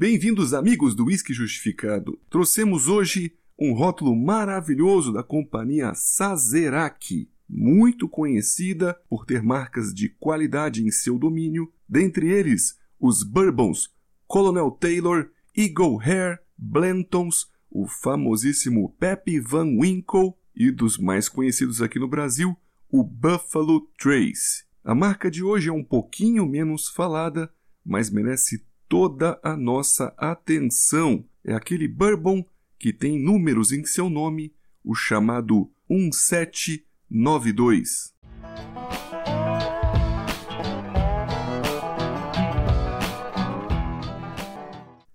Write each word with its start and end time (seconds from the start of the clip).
Bem-vindos, 0.00 0.54
amigos 0.54 0.94
do 0.94 1.06
Whisky 1.06 1.34
Justificado. 1.34 2.20
Trouxemos 2.30 2.86
hoje 2.86 3.32
um 3.58 3.72
rótulo 3.72 4.14
maravilhoso 4.14 5.12
da 5.12 5.24
companhia 5.24 5.92
Sazerac, 5.92 7.28
muito 7.50 8.08
conhecida 8.08 8.96
por 9.10 9.26
ter 9.26 9.42
marcas 9.42 9.92
de 9.92 10.08
qualidade 10.08 10.86
em 10.86 10.92
seu 10.92 11.18
domínio, 11.18 11.72
dentre 11.88 12.30
eles 12.30 12.78
os 13.00 13.24
Bourbons 13.24 13.92
Colonel 14.24 14.70
Taylor, 14.70 15.30
Eagle 15.56 16.00
Hair, 16.00 16.38
Blentons, 16.56 17.50
o 17.68 17.88
famosíssimo 17.88 18.94
Pepe 19.00 19.40
Van 19.40 19.66
Winkle 19.66 20.32
e 20.54 20.70
dos 20.70 20.96
mais 20.96 21.28
conhecidos 21.28 21.82
aqui 21.82 21.98
no 21.98 22.06
Brasil, 22.06 22.56
o 22.88 23.02
Buffalo 23.02 23.80
Trace. 23.98 24.62
A 24.84 24.94
marca 24.94 25.28
de 25.28 25.42
hoje 25.42 25.70
é 25.70 25.72
um 25.72 25.82
pouquinho 25.82 26.46
menos 26.46 26.86
falada, 26.86 27.52
mas 27.84 28.10
merece 28.10 28.67
toda 28.88 29.38
a 29.42 29.56
nossa 29.56 30.14
atenção. 30.16 31.24
É 31.44 31.54
aquele 31.54 31.86
bourbon 31.86 32.44
que 32.78 32.92
tem 32.92 33.22
números 33.22 33.72
em 33.72 33.84
seu 33.84 34.08
nome, 34.08 34.54
o 34.82 34.94
chamado 34.94 35.70
1792. 35.88 38.16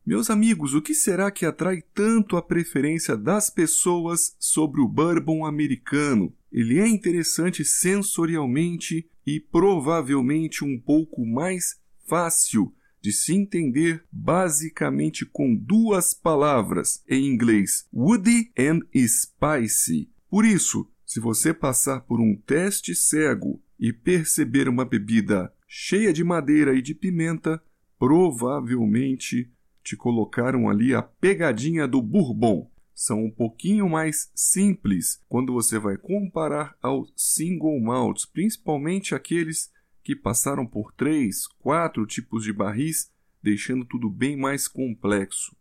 Meus 0.06 0.30
amigos, 0.30 0.74
o 0.74 0.82
que 0.82 0.94
será 0.94 1.32
que 1.32 1.46
atrai 1.46 1.82
tanto 1.94 2.36
a 2.36 2.42
preferência 2.42 3.16
das 3.16 3.50
pessoas 3.50 4.36
sobre 4.38 4.82
o 4.82 4.88
bourbon 4.88 5.46
americano? 5.46 6.36
Ele 6.52 6.78
é 6.78 6.88
interessante 6.88 7.64
sensorialmente 7.64 9.10
e 9.26 9.40
provavelmente 9.40 10.62
um 10.64 10.78
pouco 10.78 11.26
mais 11.26 11.80
fácil 12.06 12.74
de 13.04 13.12
se 13.12 13.36
entender 13.36 14.02
basicamente 14.10 15.26
com 15.26 15.54
duas 15.54 16.14
palavras 16.14 17.04
em 17.06 17.28
inglês: 17.28 17.86
woody 17.94 18.50
and 18.58 18.80
spicy. 18.96 20.10
Por 20.30 20.46
isso, 20.46 20.90
se 21.06 21.20
você 21.20 21.54
passar 21.54 22.00
por 22.02 22.22
um 22.22 22.34
teste 22.34 22.96
cego 22.96 23.62
e 23.78 23.92
perceber 23.92 24.70
uma 24.70 24.86
bebida 24.86 25.54
cheia 25.68 26.14
de 26.14 26.24
madeira 26.24 26.74
e 26.74 26.82
de 26.82 26.96
pimenta, 26.96 27.62
provavelmente 28.00 29.52
te 29.84 29.98
colocaram 29.98 30.70
ali 30.70 30.96
a 30.96 31.02
pegadinha 31.02 31.86
do 31.86 32.02
Bourbon. 32.02 32.72
São 32.96 33.26
um 33.26 33.32
pouquinho 33.32 33.90
mais 33.90 34.32
simples 34.34 35.22
quando 35.28 35.52
você 35.52 35.78
vai 35.78 35.98
comparar 35.98 36.74
aos 36.82 37.12
single 37.18 37.82
malts, 37.82 38.26
principalmente 38.26 39.14
aqueles 39.14 39.72
que 40.04 40.16
passaram 40.16 40.66
por 40.66 40.92
três, 40.92 41.46
quatro 41.60 42.04
tipos 42.06 42.44
de 42.44 42.52
barris, 42.52 43.10
deixando 43.42 43.86
tudo 43.86 44.10
bem 44.10 44.36
mais 44.36 44.68
complexo. 44.68 45.56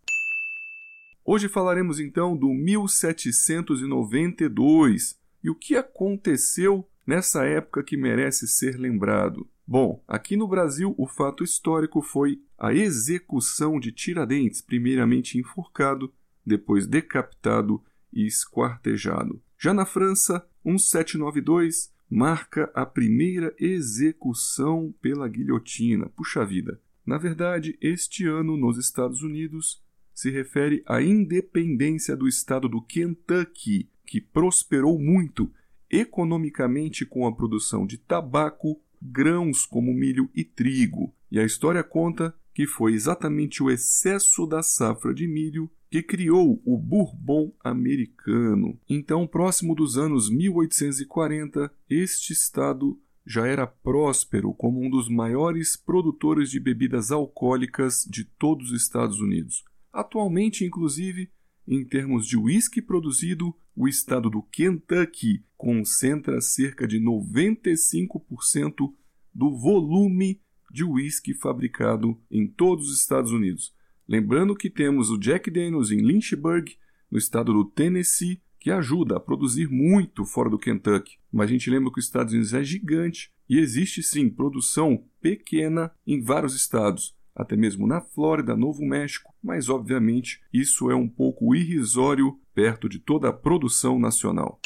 Hoje 1.25 1.49
falaremos 1.49 2.01
então 2.01 2.37
do 2.37 2.49
1792 2.49 5.17
e 5.43 5.49
o 5.49 5.55
que 5.55 5.77
aconteceu 5.77 6.87
nessa 7.07 7.45
época 7.45 7.85
que 7.85 7.97
merece 7.97 8.49
ser 8.49 8.77
lembrado. 8.77 9.49
Bom, 9.67 10.05
aqui 10.09 10.37
no 10.37 10.47
Brasil 10.49 10.95
o 10.99 11.07
fato 11.07 11.45
histórico 11.45 12.03
foi 12.03 12.43
a 12.59 12.75
execução 12.75 13.79
de 13.79 13.93
Tiradentes, 13.93 14.61
primeiramente 14.61 15.39
enforcado, 15.39 16.13
depois 16.45 16.89
decapitado 16.89 17.81
e 18.13 18.27
esquartejado. 18.27 19.41
Já 19.57 19.73
na 19.73 19.87
França, 19.87 20.45
1792 20.65 21.92
marca 22.13 22.71
a 22.75 22.85
primeira 22.85 23.55
execução 23.59 24.95
pela 25.01 25.27
guilhotina. 25.27 26.11
Puxa 26.11 26.45
vida! 26.45 26.79
Na 27.07 27.17
verdade, 27.17 27.79
este 27.81 28.27
ano 28.27 28.55
nos 28.55 28.77
Estados 28.77 29.23
Unidos 29.23 29.83
se 30.13 30.31
refere 30.31 30.83
à 30.87 31.01
independência 31.01 32.15
do 32.15 32.29
estado 32.29 32.69
do 32.69 32.83
Kentucky, 32.83 33.89
que 34.07 34.21
prosperou 34.21 34.99
muito 34.99 35.51
economicamente 35.91 37.07
com 37.07 37.27
a 37.27 37.35
produção 37.35 37.87
de 37.87 37.97
tabaco, 37.97 38.79
grãos 39.01 39.65
como 39.65 39.95
milho 39.95 40.29
e 40.35 40.45
trigo, 40.45 41.15
e 41.31 41.41
a 41.41 41.45
história 41.45 41.83
conta 41.83 42.35
que 42.55 42.67
foi 42.67 42.95
exatamente 42.95 43.63
o 43.63 43.71
excesso 43.71 44.47
da 44.47 44.63
safra 44.63 45.15
de 45.15 45.27
milho 45.27 45.71
que 45.91 46.03
criou 46.03 46.61
o 46.65 46.79
Bourbon 46.79 47.53
americano. 47.63 48.79
Então, 48.89 49.27
próximo 49.27 49.75
dos 49.75 49.99
anos 49.99 50.31
1840, 50.31 51.71
este 51.89 52.33
estado 52.33 52.99
já 53.27 53.47
era 53.47 53.67
próspero 53.67 54.53
como 54.55 54.85
um 54.85 54.91
dos 54.91 55.09
maiores 55.09 55.77
produtores 55.77 56.51
de 56.51 56.59
bebidas 56.59 57.13
alcoólicas 57.13 58.07
de 58.11 58.25
todos 58.25 58.71
os 58.71 58.83
Estados 58.83 59.21
Unidos. 59.21 59.65
Atualmente, 59.93 60.65
inclusive, 60.65 61.31
em 61.69 61.85
termos 61.85 62.27
de 62.27 62.37
uísque 62.37 62.83
produzido, 62.83 63.55
o 63.77 63.87
estado 63.87 64.29
do 64.29 64.43
Kentucky 64.43 65.45
concentra 65.57 66.41
cerca 66.41 66.87
de 66.87 66.99
95% 66.99 68.93
do 69.35 69.57
volume 69.57 70.41
de 70.73 70.83
uísque 70.83 71.35
fabricado 71.35 72.19
em 72.31 72.47
todos 72.47 72.89
os 72.89 73.01
Estados 73.01 73.31
Unidos. 73.31 73.75
Lembrando 74.09 74.57
que 74.57 74.71
temos 74.71 75.11
o 75.11 75.19
Jack 75.19 75.51
Daniels 75.51 75.91
em 75.91 76.01
Lynchburg, 76.01 76.77
no 77.11 77.19
estado 77.19 77.53
do 77.53 77.65
Tennessee, 77.65 78.41
que 78.59 78.71
ajuda 78.71 79.17
a 79.17 79.21
produzir 79.21 79.69
muito 79.69 80.25
fora 80.25 80.49
do 80.49 80.59
Kentucky. 80.59 81.19
Mas 81.31 81.51
a 81.51 81.53
gente 81.53 81.69
lembra 81.69 81.93
que 81.93 81.99
os 81.99 82.07
Estados 82.07 82.33
Unidos 82.33 82.55
é 82.55 82.65
gigante 82.65 83.31
e 83.49 83.59
existe 83.59 84.03
sim 84.03 84.31
produção 84.31 85.05
pequena 85.21 85.93
em 86.07 86.23
vários 86.23 86.55
estados, 86.55 87.15
até 87.35 87.57
mesmo 87.57 87.87
na 87.87 88.01
Flórida, 88.01 88.57
Novo 88.57 88.85
México, 88.85 89.35
mas 89.43 89.69
obviamente 89.69 90.41
isso 90.53 90.91
é 90.91 90.95
um 90.95 91.09
pouco 91.09 91.55
irrisório 91.55 92.39
perto 92.55 92.89
de 92.89 92.99
toda 92.99 93.29
a 93.29 93.33
produção 93.33 93.99
nacional. 93.99 94.61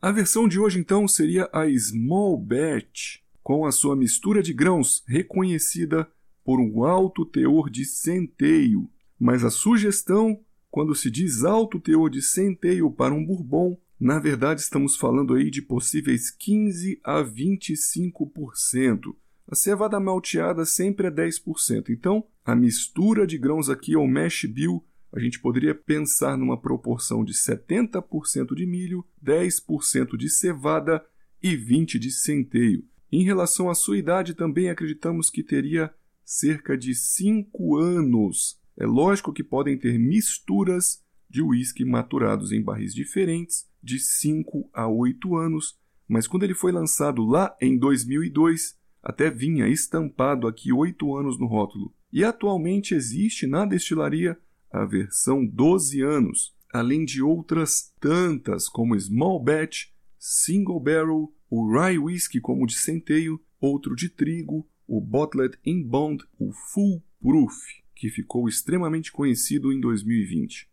A 0.00 0.10
versão 0.10 0.48
de 0.48 0.58
hoje 0.58 0.80
então 0.80 1.06
seria 1.06 1.48
a 1.52 1.68
Small 1.78 2.36
Batch, 2.36 3.21
com 3.42 3.66
a 3.66 3.72
sua 3.72 3.96
mistura 3.96 4.42
de 4.42 4.52
grãos 4.52 5.02
reconhecida 5.06 6.08
por 6.44 6.60
um 6.60 6.84
alto 6.84 7.24
teor 7.24 7.70
de 7.70 7.84
centeio. 7.84 8.88
Mas 9.18 9.44
a 9.44 9.50
sugestão, 9.50 10.40
quando 10.70 10.94
se 10.94 11.10
diz 11.10 11.44
alto 11.44 11.80
teor 11.80 12.10
de 12.10 12.22
centeio 12.22 12.90
para 12.90 13.14
um 13.14 13.24
bourbon, 13.24 13.78
na 13.98 14.18
verdade 14.18 14.60
estamos 14.60 14.96
falando 14.96 15.34
aí 15.34 15.50
de 15.50 15.62
possíveis 15.62 16.30
15 16.30 17.00
a 17.04 17.22
25%. 17.22 19.14
A 19.48 19.54
cevada 19.54 20.00
malteada 20.00 20.64
sempre 20.64 21.08
é 21.08 21.10
10%. 21.10 21.90
Então, 21.90 22.24
a 22.44 22.54
mistura 22.54 23.26
de 23.26 23.38
grãos 23.38 23.68
aqui 23.68 23.94
ao 23.94 24.06
mash 24.06 24.44
bill 24.44 24.84
a 25.12 25.20
gente 25.20 25.38
poderia 25.38 25.74
pensar 25.74 26.38
numa 26.38 26.58
proporção 26.58 27.22
de 27.22 27.34
70% 27.34 28.54
de 28.54 28.64
milho, 28.64 29.04
10% 29.22 30.16
de 30.16 30.30
cevada 30.30 31.04
e 31.42 31.54
20% 31.54 31.98
de 31.98 32.10
centeio. 32.10 32.84
Em 33.12 33.24
relação 33.24 33.68
à 33.68 33.74
sua 33.74 33.98
idade, 33.98 34.32
também 34.32 34.70
acreditamos 34.70 35.28
que 35.28 35.42
teria 35.42 35.92
cerca 36.24 36.78
de 36.78 36.94
5 36.94 37.76
anos. 37.76 38.58
É 38.74 38.86
lógico 38.86 39.34
que 39.34 39.44
podem 39.44 39.76
ter 39.76 39.98
misturas 39.98 41.04
de 41.28 41.42
uísque 41.42 41.84
maturados 41.84 42.52
em 42.52 42.62
barris 42.62 42.94
diferentes, 42.94 43.68
de 43.82 43.98
5 43.98 44.70
a 44.72 44.88
8 44.88 45.36
anos, 45.36 45.78
mas 46.08 46.26
quando 46.26 46.44
ele 46.44 46.54
foi 46.54 46.72
lançado 46.72 47.22
lá 47.22 47.54
em 47.60 47.76
2002, 47.76 48.78
até 49.02 49.30
vinha 49.30 49.68
estampado 49.68 50.46
aqui 50.46 50.72
8 50.72 51.14
anos 51.14 51.38
no 51.38 51.46
rótulo. 51.46 51.94
E 52.10 52.24
atualmente 52.24 52.94
existe 52.94 53.46
na 53.46 53.66
destilaria 53.66 54.38
a 54.70 54.86
versão 54.86 55.44
12 55.44 56.00
anos, 56.00 56.54
além 56.72 57.04
de 57.04 57.22
outras 57.22 57.92
tantas 58.00 58.68
como 58.68 58.98
Small 58.98 59.42
Batch, 59.42 59.88
Single 60.24 60.78
Barrel, 60.78 61.34
o 61.50 61.68
Rye 61.68 61.98
Whisky 61.98 62.40
como 62.40 62.64
de 62.64 62.74
centeio, 62.74 63.40
outro 63.60 63.96
de 63.96 64.08
trigo, 64.08 64.64
o 64.86 65.00
Bottled 65.00 65.58
in 65.66 65.82
Bond, 65.82 66.24
o 66.38 66.52
Full 66.52 67.02
Proof, 67.20 67.56
que 67.92 68.08
ficou 68.08 68.48
extremamente 68.48 69.10
conhecido 69.10 69.72
em 69.72 69.80
2020. 69.80 70.68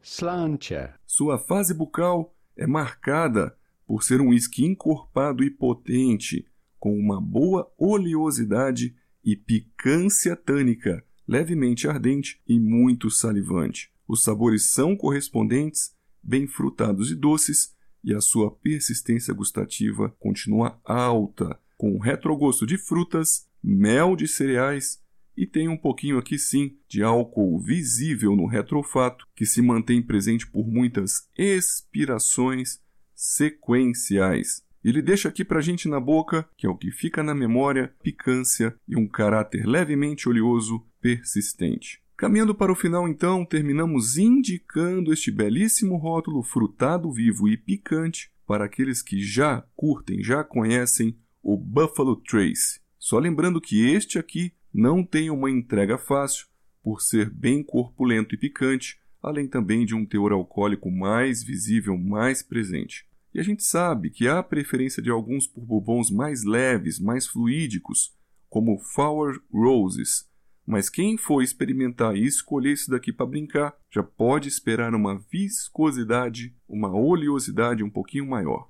Slancher. 0.00 0.94
Sua 1.04 1.38
fase 1.40 1.74
bucal 1.74 2.32
é 2.56 2.68
marcada 2.68 3.58
por 3.84 4.04
ser 4.04 4.20
um 4.20 4.28
whisky 4.28 4.64
encorpado 4.64 5.42
e 5.42 5.50
potente, 5.50 6.46
com 6.78 6.96
uma 6.96 7.20
boa 7.20 7.68
oleosidade 7.76 8.94
e 9.24 9.34
picância 9.34 10.36
tânica, 10.36 11.04
levemente 11.26 11.88
ardente 11.88 12.40
e 12.46 12.60
muito 12.60 13.10
salivante. 13.10 13.90
Os 14.06 14.22
sabores 14.22 14.70
são 14.70 14.94
correspondentes, 14.94 15.95
bem 16.26 16.46
frutados 16.46 17.10
e 17.10 17.14
doces, 17.14 17.74
e 18.02 18.14
a 18.14 18.20
sua 18.20 18.50
persistência 18.50 19.32
gustativa 19.32 20.14
continua 20.18 20.80
alta, 20.84 21.58
com 21.76 21.98
retrogosto 21.98 22.66
de 22.66 22.78
frutas, 22.78 23.48
mel 23.62 24.16
de 24.16 24.26
cereais 24.26 25.04
e 25.36 25.46
tem 25.46 25.68
um 25.68 25.76
pouquinho 25.76 26.16
aqui 26.16 26.38
sim 26.38 26.78
de 26.88 27.02
álcool 27.02 27.60
visível 27.60 28.34
no 28.34 28.46
retrofato 28.46 29.26
que 29.34 29.44
se 29.44 29.60
mantém 29.60 30.00
presente 30.00 30.46
por 30.46 30.66
muitas 30.66 31.28
expirações 31.36 32.80
sequenciais. 33.14 34.64
Ele 34.82 35.02
deixa 35.02 35.28
aqui 35.28 35.44
para 35.44 35.60
gente 35.60 35.88
na 35.88 36.00
boca, 36.00 36.48
que 36.56 36.66
é 36.66 36.70
o 36.70 36.76
que 36.76 36.90
fica 36.90 37.22
na 37.22 37.34
memória, 37.34 37.92
picância 38.02 38.74
e 38.88 38.96
um 38.96 39.06
caráter 39.06 39.66
levemente 39.66 40.28
oleoso 40.28 40.86
persistente. 41.00 42.00
Caminhando 42.16 42.54
para 42.54 42.72
o 42.72 42.74
final, 42.74 43.06
então, 43.06 43.44
terminamos 43.44 44.16
indicando 44.16 45.12
este 45.12 45.30
belíssimo 45.30 45.96
rótulo 45.96 46.42
frutado 46.42 47.12
vivo 47.12 47.46
e 47.46 47.58
picante 47.58 48.30
para 48.46 48.64
aqueles 48.64 49.02
que 49.02 49.22
já 49.22 49.62
curtem, 49.76 50.22
já 50.22 50.42
conhecem 50.42 51.14
o 51.42 51.58
Buffalo 51.58 52.16
Trace. 52.16 52.80
Só 52.98 53.18
lembrando 53.18 53.60
que 53.60 53.86
este 53.90 54.18
aqui 54.18 54.54
não 54.72 55.04
tem 55.04 55.28
uma 55.28 55.50
entrega 55.50 55.98
fácil, 55.98 56.46
por 56.82 57.02
ser 57.02 57.28
bem 57.28 57.62
corpulento 57.62 58.34
e 58.34 58.38
picante, 58.38 58.98
além 59.22 59.46
também 59.46 59.84
de 59.84 59.94
um 59.94 60.06
teor 60.06 60.32
alcoólico 60.32 60.90
mais 60.90 61.42
visível, 61.42 61.98
mais 61.98 62.42
presente. 62.42 63.06
E 63.34 63.40
a 63.40 63.42
gente 63.42 63.62
sabe 63.62 64.08
que 64.08 64.26
há 64.26 64.42
preferência 64.42 65.02
de 65.02 65.10
alguns 65.10 65.46
por 65.46 65.66
bourbons 65.66 66.10
mais 66.10 66.44
leves, 66.44 66.98
mais 66.98 67.26
fluídicos, 67.26 68.14
como 68.48 68.78
Flower 68.78 69.38
Roses. 69.52 70.26
Mas 70.66 70.90
quem 70.90 71.16
for 71.16 71.42
experimentar 71.42 72.16
e 72.16 72.26
escolher 72.26 72.72
isso 72.72 72.90
daqui 72.90 73.12
para 73.12 73.26
brincar, 73.26 73.74
já 73.90 74.02
pode 74.02 74.48
esperar 74.48 74.94
uma 74.94 75.22
viscosidade, 75.30 76.54
uma 76.68 76.92
oleosidade 76.92 77.84
um 77.84 77.90
pouquinho 77.90 78.26
maior. 78.26 78.68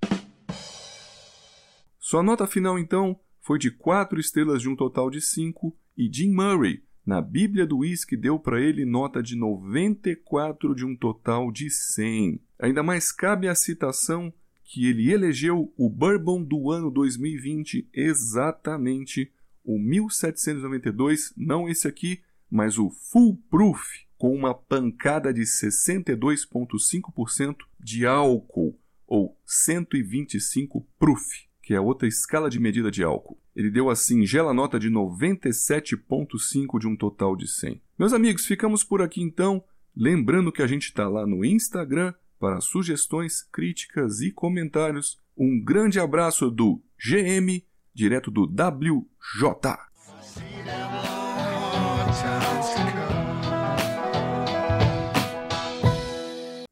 Sua 1.98 2.22
nota 2.22 2.46
final, 2.46 2.78
então, 2.78 3.18
foi 3.40 3.58
de 3.58 3.70
4 3.70 4.20
estrelas 4.20 4.60
de 4.60 4.68
um 4.68 4.76
total 4.76 5.10
de 5.10 5.20
5 5.20 5.74
e 5.96 6.10
Jim 6.12 6.32
Murray, 6.32 6.82
na 7.06 7.20
Bíblia 7.20 7.64
do 7.64 7.78
Whisky, 7.78 8.16
deu 8.16 8.36
para 8.36 8.60
ele 8.60 8.84
nota 8.84 9.22
de 9.22 9.36
94 9.36 10.74
de 10.74 10.84
um 10.84 10.96
total 10.96 11.52
de 11.52 11.70
100. 11.70 12.40
Ainda 12.58 12.82
mais 12.82 13.12
cabe 13.12 13.46
a 13.46 13.54
citação 13.54 14.34
que 14.64 14.86
ele 14.86 15.12
elegeu 15.12 15.72
o 15.76 15.88
Bourbon 15.88 16.42
do 16.42 16.68
ano 16.68 16.90
2020 16.90 17.88
exatamente 17.94 19.32
o 19.66 19.78
1792, 19.78 21.34
não 21.36 21.68
esse 21.68 21.86
aqui, 21.88 22.22
mas 22.48 22.78
o 22.78 22.88
Full 22.88 23.36
Proof, 23.50 23.82
com 24.16 24.32
uma 24.32 24.54
pancada 24.54 25.34
de 25.34 25.42
62,5% 25.42 27.56
de 27.78 28.06
álcool, 28.06 28.80
ou 29.06 29.38
125 29.44 30.88
Proof, 30.98 31.44
que 31.62 31.74
é 31.74 31.80
outra 31.80 32.08
escala 32.08 32.48
de 32.48 32.58
medida 32.60 32.90
de 32.90 33.02
álcool. 33.02 33.38
Ele 33.54 33.70
deu 33.70 33.90
a 33.90 33.96
singela 33.96 34.54
nota 34.54 34.78
de 34.78 34.88
97,5 34.88 36.78
de 36.78 36.86
um 36.86 36.96
total 36.96 37.34
de 37.34 37.48
100. 37.48 37.82
Meus 37.98 38.12
amigos, 38.12 38.46
ficamos 38.46 38.84
por 38.84 39.02
aqui 39.02 39.20
então. 39.20 39.64
Lembrando 39.96 40.52
que 40.52 40.62
a 40.62 40.66
gente 40.66 40.84
está 40.84 41.08
lá 41.08 41.26
no 41.26 41.44
Instagram 41.44 42.14
para 42.38 42.60
sugestões, 42.60 43.42
críticas 43.42 44.20
e 44.20 44.30
comentários. 44.30 45.18
Um 45.36 45.60
grande 45.62 45.98
abraço 45.98 46.50
do 46.50 46.80
GM, 46.98 47.62
direto 47.96 48.30
do 48.30 48.46
WJ. 48.46 49.06